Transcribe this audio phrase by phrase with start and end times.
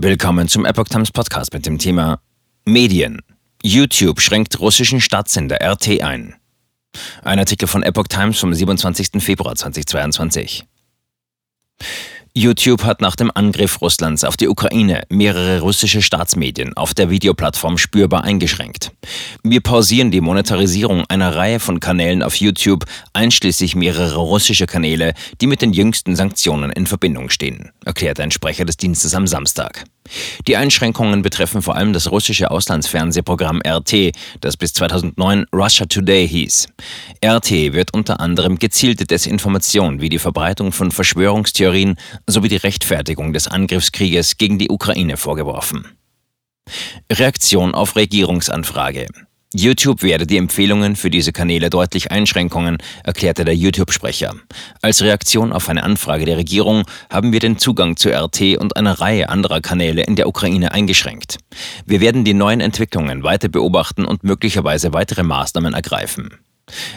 [0.00, 2.20] Willkommen zum Epoch Times Podcast mit dem Thema
[2.64, 3.20] Medien.
[3.64, 6.36] YouTube schränkt russischen Staatssender RT ein.
[7.24, 9.20] Ein Artikel von Epoch Times vom 27.
[9.20, 10.64] Februar 2022.
[12.34, 17.78] YouTube hat nach dem Angriff Russlands auf die Ukraine mehrere russische Staatsmedien auf der Videoplattform
[17.78, 18.92] spürbar eingeschränkt.
[19.42, 25.46] Wir pausieren die Monetarisierung einer Reihe von Kanälen auf YouTube, einschließlich mehrerer russische Kanäle, die
[25.46, 29.84] mit den jüngsten Sanktionen in Verbindung stehen, erklärte ein Sprecher des Dienstes am Samstag.
[30.46, 36.68] Die Einschränkungen betreffen vor allem das russische Auslandsfernsehprogramm RT, das bis 2009 Russia Today hieß.
[37.24, 43.48] RT wird unter anderem gezielte Desinformation wie die Verbreitung von Verschwörungstheorien sowie die Rechtfertigung des
[43.48, 45.86] Angriffskrieges gegen die Ukraine vorgeworfen.
[47.10, 49.06] Reaktion auf Regierungsanfrage.
[49.54, 54.34] YouTube werde die Empfehlungen für diese Kanäle deutlich Einschränkungen, erklärte der YouTube-Sprecher.
[54.82, 59.00] Als Reaktion auf eine Anfrage der Regierung haben wir den Zugang zu RT und einer
[59.00, 61.38] Reihe anderer Kanäle in der Ukraine eingeschränkt.
[61.86, 66.38] Wir werden die neuen Entwicklungen weiter beobachten und möglicherweise weitere Maßnahmen ergreifen.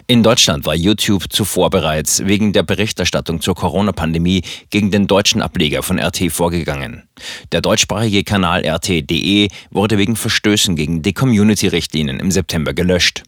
[0.08, 5.84] In Deutschland war YouTube zuvor bereits wegen der Berichterstattung zur Corona-Pandemie gegen den deutschen Ableger
[5.84, 7.04] von RT vorgegangen.
[7.52, 13.24] Der deutschsprachige Kanal RT.de wurde wegen Verstößen gegen die Community-Richtlinien im September gelöscht.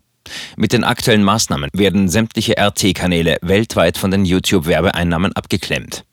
[0.55, 6.05] Mit den aktuellen Maßnahmen werden sämtliche RT-Kanäle weltweit von den YouTube-Werbeeinnahmen abgeklemmt.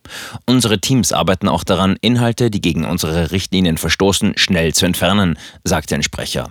[0.46, 5.94] Unsere Teams arbeiten auch daran, Inhalte, die gegen unsere Richtlinien verstoßen, schnell zu entfernen, sagte
[5.94, 6.48] ein Sprecher.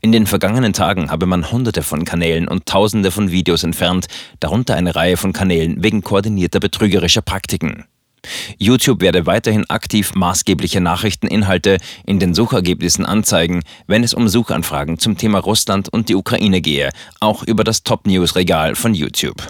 [0.00, 4.06] In den vergangenen Tagen habe man Hunderte von Kanälen und Tausende von Videos entfernt,
[4.40, 7.84] darunter eine Reihe von Kanälen wegen koordinierter betrügerischer Praktiken.
[8.58, 15.16] YouTube werde weiterhin aktiv maßgebliche Nachrichteninhalte in den Suchergebnissen anzeigen, wenn es um Suchanfragen zum
[15.16, 19.42] Thema Russland und die Ukraine gehe, auch über das Top-News-Regal von YouTube.